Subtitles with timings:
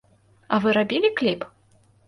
[0.55, 1.47] А вы рабілі кліп?